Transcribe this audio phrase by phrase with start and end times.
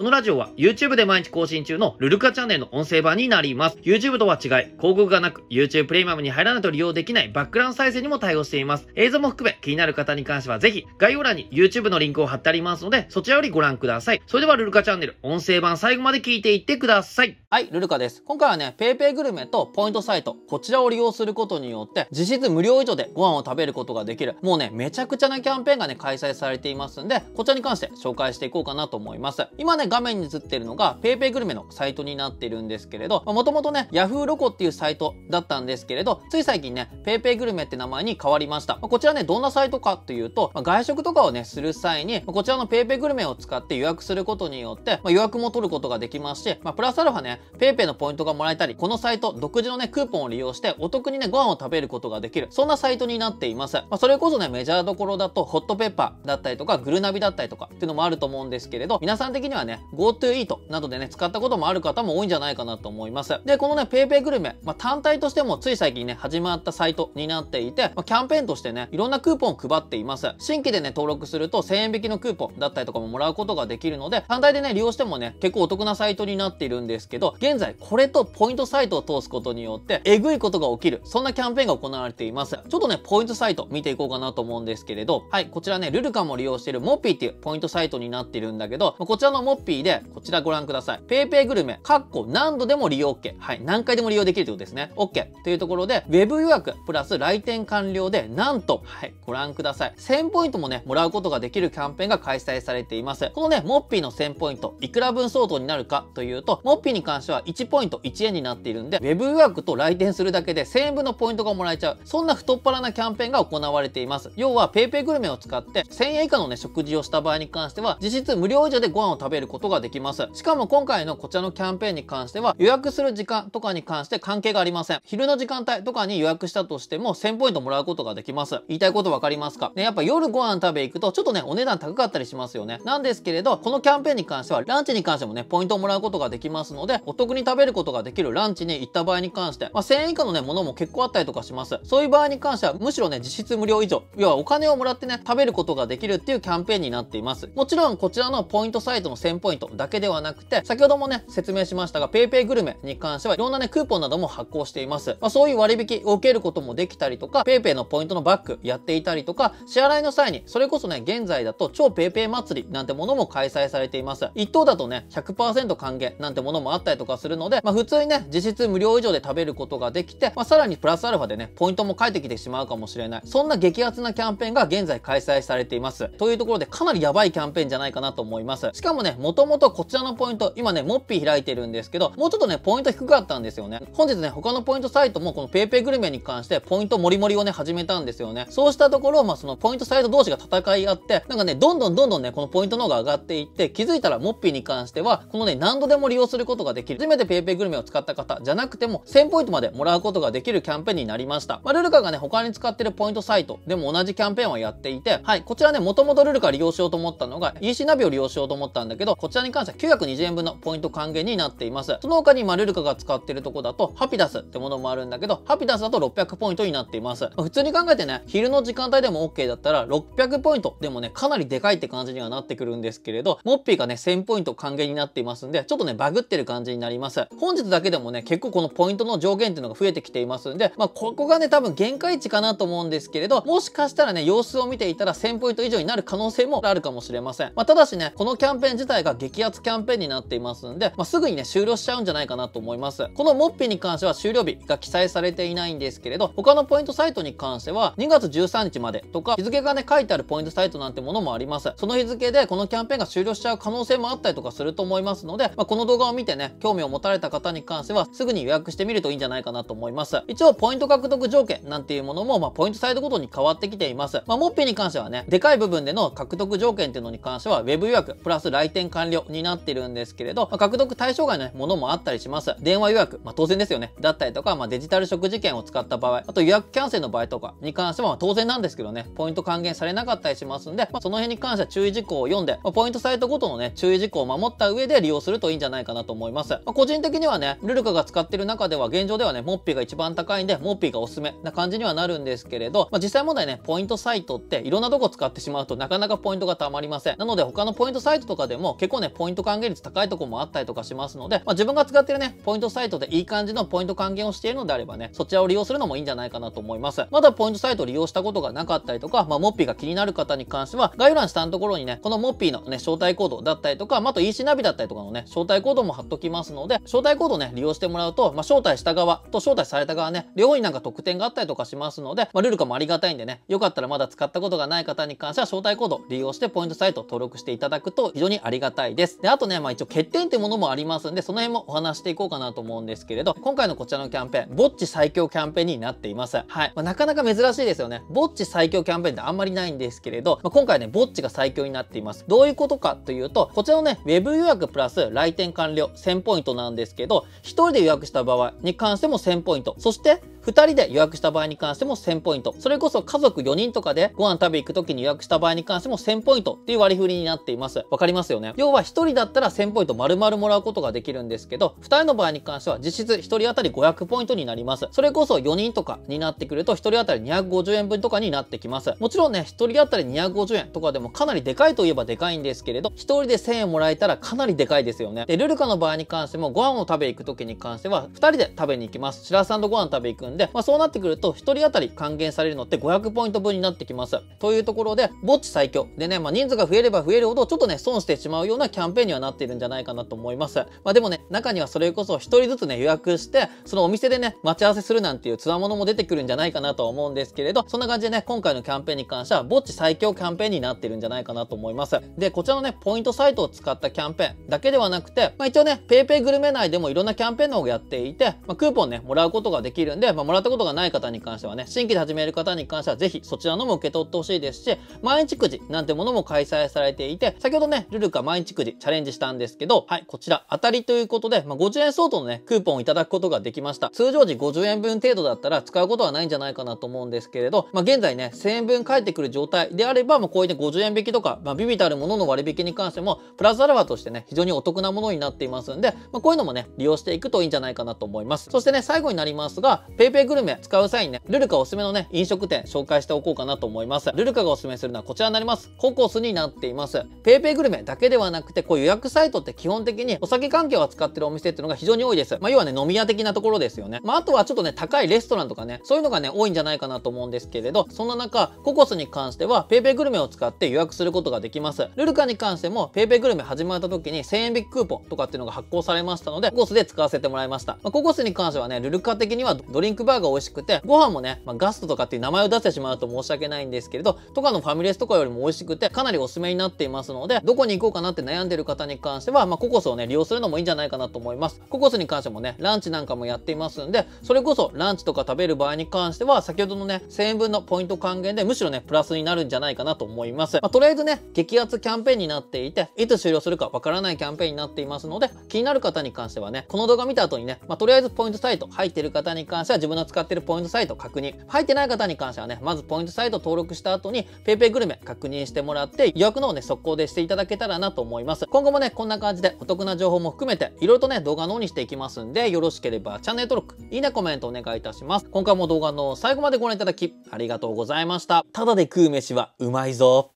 [0.00, 3.76] このラジオは YouTube で毎日更新中のルルカチャンネルの音声版になります。
[3.82, 8.88] YouTube とは違い、広告がなく YouTube プレミアムに入らないと利用できないバックグラウンド再生にも対応しています。
[8.94, 14.22] 映像も含め気になる方に関してはぜひ概要欄に YouTube のリンクを貼ってありますので、そちらよりご覧ください。
[14.26, 17.36] それではルルカチャンネル音声版最後まで聞いていってください。
[17.50, 18.22] はい、ルルカです。
[18.24, 29.46] 今回はね、PayPay グルメとポイントサイト、こちらを利用することによって、実質無料以上でご飯を食べることができる、もうね、めちゃくちゃなキャンペーンがね、開催されていますんで、こちらに関して紹介していこうかなと思います。
[29.58, 38.76] 今ね、画面に映ってるのが PayPay グルメのサイトになってるんですけれど、もともとね、Yahoo ロコっていうサイトだったんですけれど、つい最近ね、PayPay グルメって名前に変わりました。
[38.76, 53.82] こちらね、どんなサイトかというと、外食とかをね、する際に、こちらの PayPay グルメを使って予約することによって、ま予約も取ることができますし、ま、プラスアルファね、PayPay のポイントがもらえたり、このサイト独自のね、クーポンを利用してお得にね、ご飯を食べることができる、そんなサイトになっています。
[53.90, 63.40] ま、それこそね、メジャーどころだと、ホットペッパーだったりとか、グルナビだったりとかっていうのもあると思うんですけれど、皆さん的にはね、GoTo イートなどでね、使ったこともある方も多いんじゃないかなと思います。
[63.44, 70.34] で、このね、PayPay グルメ、まあ、単体としてもつい最近ね、始まったサイトになっていて、まあ、キャンペーンとしてね、いろんなクーポンを配っています。
[70.38, 82.58] 新規でね、登録すると1000円引きのクーポンだったりとかももらうことができるので、単体でね、利用してもね、結構お得なサイトになっているんですけど、現在これとポイントサイトを通すことによって、えぐいことが起きる、そんなキャンペーンが行われています。
[82.68, 91.00] ちょっとね、ポイントサイト見ていこうかなと思うんですけれど、はい、こちらね、ルルカも利用しているモッピーっていうポイントサイトになっているんだけど、まこちらのモッピーで、こちらご覧ください。
[91.06, 93.34] PayPay グルメ、かっこ何度でも利用 OK。
[93.38, 94.92] はい、何回でも利用できるということですね。
[94.96, 95.42] OK。
[95.44, 99.94] というところで、ウェブ予約プラス来店完了で、なんと、はい、ご覧ください。
[99.96, 103.30] 1000ポイントもね、もらうことができるキャンペーンが開催されています。
[103.34, 111.98] このね、モッピーの1000ポイント、いくら分相当になるかというと、モッピーに関しては1ポイント1円になっているんで、ウェブ予約と来店するだけで1000円分のポイントがもらえちゃう。
[112.04, 114.30] そんな太っ腹なキャンペーンが行われています。
[114.36, 120.26] 要は PayPay グルメを使って1000円以下のね、食事をした場合に関しては、実質無料以上でご飯を食べることことができます。
[120.32, 125.00] しかも今回のこちらのキャンペーンに関しては、予約する時間とかに関して関係がありません。
[125.04, 128.60] 昼の時間帯とかに予約したとしても1000ポイントもらうことができます。
[128.68, 129.72] 言いたいことわかりますか？
[129.76, 132.80] ね、やっぱ夜ご飯食べ行くとちょっとね、お値段高かったりしますよね。
[132.84, 141.78] なんですけれど、このキャンペーンに関しては、ランチに関してもね、ポイントをもらうことができますので、お得に食べることができるランチに行った場合に関して、まあ、1000円以下のね、ものも結構あったりとかします。
[141.82, 147.50] そういう場合に関しては、むしろね、実質無料以上、要はお金をもらってね、食べることができるっていうキャンペーンになっています。
[147.54, 155.16] もちろん、こちらのポイントサイトの1000ポイントイントだけではなくて、先ほどもね、説明しましたが、PayPay グルメに関しては、いろんなね、クーポンなども発行しています。
[155.20, 164.28] まあ、そういう割引を受けることもできたりとか、PayPay のポイントのバックやっていたりとか、支払いの際に、それこそね、現在だと超 PayPay 祭りなんてものも開催されています。
[164.34, 173.22] 一等だとね、100%還元なんてものもあったりとかするので、まあ、普通にね、実質無料以上で食べることができて、まあ、さらにプラスアルファでね、ポイントも返ってきてしまうかもしれない。
[173.24, 176.08] そんな激アツなキャンペーンが現在開催されています。
[176.08, 178.70] というところで、かなりやばいキャンペーンじゃないかなと思います。
[178.72, 183.80] しかもね、もともとこちらのポイント、今ね、モッピー開いてるんですけど、もうちょっとね、ポイント低かったんですよね。
[183.92, 188.48] 本日ね、他のポイントサイトもこの PayPay グルメに関してポイントもりもりをね、始めたんですよね。
[188.50, 196.98] そうしたところ、まあ、そのポイントサイト同士が戦い合って、なんかね、どんどんどんどんね、このポイントの方が上がっていって、気づいたらモッピーに関しては、このね、何度でも利用することができる。
[196.98, 201.60] 初めて PayPay グルメを使った方じゃなくても、1000ポイントまでもらうことができるキャンペーンになりました。
[201.62, 211.98] まあ、ルルカがね、他に使ってるポイントサイトでも同じキャンペーンをやっていて、はい、こちらね、もともとルルカ利用しようと思ったのが、EC ナビを利用しようと思ったんだけど、こちらに関しては920円分のポイント還元になっています。
[212.00, 217.24] その他に、まあ、ルルカが使ってるとこだと、ハピダスってものもあるんだけど、ハピダスだと600ポイントになっています。
[217.24, 227.26] まあ、普通に考えてね、昼の時間帯でも OK だったら、600ポイントでもね、かなりでかいって感じにはなってくるんですけれど、モッピーがね、1000ポイント還元になっていますんで、ちょっとね、バグってる感じになります。
[227.38, 237.52] 本日だけでもね、結構このポイントの上限っていうのが増えてきていますんで、まあ、ここがね、多分限界値かなと思うんですけれど、もしかしたらね、様子を見ていたら1000ポイント以上になる可能性もあるかもしれません。
[237.54, 243.08] まあ、ただしね、このキャンペーン自体がが激アツキャンペーンになっていますんで、まあ、すぐにね、終了しちゃうんじゃないかなと思います。
[243.14, 251.72] このモッピーに関しては終了日が記載されていないんですけれど、他のポイントサイトに関しては、2月13日までとか、日付がね、書いてあるポイントサイトなんてものもあります。
[251.76, 260.22] その日付でこのキャンペーンが終了しちゃう可能性もあったりとかすると思いますので、まあ、この動画を見てね、興味を持たれた方に関しては、すぐに予約してみるといいんじゃないかなと思います。
[260.28, 264.22] 一応、ポイント獲得条件なんていうものも、まあ、ポイントサイトごとに変わってきています。
[264.26, 272.54] まあ、モッピーに関してはね、でかい部分での獲得条件っていうのに関しては、ウェブ予約プラス来店完了になってるんですけれど、まあ、獲得対象外の、ね、ものもあったりします。
[272.60, 273.94] 電話予約、まあ、当然ですよね。
[274.00, 286.50] だったりとか、まあ、デジタル食事券を使った場合、あと予約キャンセルの場合とかに関しては、まあ、当然なんですけどね、ポイント還元されなかったりしますんで、まあ、その辺に関しては注意事項を読んで、まあ、ポイントサイトごとのね、注意事項を守った上で利用するといいんじゃないかなと思います。
[286.50, 297.18] まあ、個人的にはね、ルルカが使ってる中では現状ではね、モッピーが一番高いんで、モッピーがおすすめな感じにはなるんですけれど、まあ、実際問題ね、ポイントサイトっていろんなとこ使ってしまうとなかなかポイントが貯まりません。
[297.18, 307.06] なので他のポイントサイトとかでも結結構ね、ポイント還元率高いとこもあったりとかしますので、まあ、自分が使ってるね、ポイントサイトでいい感じのポイント還元をしているのであればね、そちらを利用するのもいいんじゃないかなと思います。
[307.10, 329.20] まだポイントサイトを利用したことがなかったりとか、まあ、モッピーが気になる方に関しては、概要欄下のところにね、このモッピーのね、招待コードだったりとか、まあ、あと EC ナビだったりとかのね、招待コードも貼っときますので、招待コードね、利用してもらうと、まあ、招待した側と招待された側ね、両方になんか特典があったりとかしますので、まあ、ルルカもありがたいんでね、よかったらまだ使ったことがない方に関しては、招待コード利用してポイントサイト登録していただくと非常にありがたいです。
[329.20, 336.38] で、あとね、まあ一応欠点っていうものもありますんで、その辺もお話していこうかなと思うんですけれど、今回のこちらのキャンペーン、ぼっち最強キャンペーンになっています。
[336.46, 336.72] はい。
[336.74, 338.02] まあ、なかなか珍しいですよね。
[338.10, 342.24] ぼっち最強キャンペーンってあんまりないんですけれど、まあ、今回ね、ぼっちが最強になっています。
[342.26, 349.74] どういうことかというと、こちらのね、ウェブ予約プラス来店完了1000ポイントなんですけど、1人で予約した場合に関しても1000ポイント。
[349.78, 352.54] そして、2人で予約した場合に関しても1000ポイント。
[352.58, 357.84] それこそ家族4人とかでご飯食べ行く時に予約した場合に関しても1000ポイントっていう割り振りになっています。
[357.90, 358.54] わかりますよね？
[358.56, 364.86] 要は1人だったら1000ポイント丸々もらうことができるんですけど、2人の場合に関しては実質1人当たり500ポイントになります。
[364.92, 368.94] それこそ4人とかになってくると1人当たり250円分とかになってきます。
[368.98, 375.26] もちろんね、1人当たり250円とかでもかなりでかいといえばでかいんですけれど、1人で1000円もらえたらかなりでかいですよね。
[375.26, 379.26] で、ルルカの場合に関してもご飯を食べ行く時に関しては2人で食べに行きます。
[379.26, 384.20] 白さんとご飯食べ行くんで、まあそうなってくると1人当たり還元されるのって500ポイント分になってきます。
[384.38, 385.88] というところで、ぼっち最強。
[385.96, 390.58] でね、まあ、人数が増えれば増えるほどちょっとね、損してしまうようなキャンペーンにはなっているんじゃないかなと思います。
[390.84, 402.00] まあ、でもね、中にはそれこそ1人ずつね、予約して、そのお店でね、待ち合わせするなんていうつわものも出てくるんじゃないかなと思うんですけれど、そんな感じでね、今回のキャンペーンに関しては、ぼっち最強キャンペーンになってるんじゃないかなと思います。
[402.16, 423.88] で、こちらのね、ポイントサイトを使ったキャンペーンだけではなくて、まあ、一応ね、PayPay グルメ内でもいろんなキャンペーンの方をやっていて、まあ、クーポンね、もらうことができるんで、まあ、もらったことがない方に関してはね、新規で始める方に関してはぜひそちらのも受け取ってほしいですし、毎日くじなんてものも開催されていて、先ほどね、ルルカ毎日くじチャレンジしたんですけど、はい、こちら当たりということで、まあ、50円相当のね、クーポンをいただくことができました。
[423.88, 438.50] 通常時50円分程度だったら使うことはないんじゃないかなと思うんですけれど、まあ、現在ね、1000円分返ってくる状態であれば、まあ、こういうね、50円引きとか、まあ、ビビたるものの割引に関しても、プラスアルファとしてね、非常にお得なものになっていますんで、まあ、こういうのもね、利用していくといいんじゃないかなと思います。
[438.50, 444.10] そしてね、最後になりますが、PayPay グルメ使う際にね、ルルカおすすめのね、飲食店紹介しておこうかなと思います。
[444.14, 445.70] ルルカがおすすめするのはこちらになります。
[445.78, 447.04] ココスになっています。
[447.22, 452.38] PayPay グルメだけではなくて、こう予約サイトって基本的にお酒関係を扱ってるお店っていうのが非常に多いです。
[452.40, 454.00] まあ、要はね、飲み屋的なところですよね。
[454.02, 461.88] まあ、あとはちょっとね、高いレストランとかね、そういうのがね、多いんじゃないかなと思うんですけれど、そんな中、ココスに関しては PayPay グルメを使って予約することができます。
[461.94, 467.74] ルルカに関しても PayPay グルメ始まった時に1000円引きクーポンとかっていうのが発行されましたので、ココスで使わせてもらいました。
[467.82, 481.60] まあ、ココスに関してはね、ルルカ的にはドリンクバーが美味しくて、ご飯もね、まあ、ガストとかっていう名前を出してしまうと申し訳ないんですけれど、とかのファミレスとかよりも美味しくて、かなりおすすめになっていますので、どこに行こうかなって悩んでる方に関しては、まあ、ココスをね、利用するのもいいんじゃないかなと思います。
[481.68, 490.56] ココスに関してもね、ランチなんかもやっていますんで、それこそランチとか食べる場合に関しては、先ほどのね、1000円分のポイント還元で、むしろね、プラスになるんじゃないかなと思います。
[490.56, 501.34] まあ、とりあえずね、激アツキャンペーンになっていて、いつ終了するかわからないキャンペーンになっていますので、気になる方に関してはね、この動画見た後にね、まあ、とりあえずポイントサイト入ってる方に関しては分の使ってるポイントサイト確認。
[501.46, 508.46] 入ってない方に関してはね、まずポイントサイト登録した後に PayPay グルメ確認してもらって予約の方ね、速攻でしていただけたらなと思います。
[508.46, 515.26] 今後もね、こんな感じでお得な情報も含めて、いろいろとね、動画の方にしていきますんで、よろしければチャンネル登録、いいね、コメントお願いいたします。
[515.30, 518.44] 今回も動画の最後までご覧いただき、ありがとうございました。
[518.52, 520.28] ただで食う飯はうまいぞ。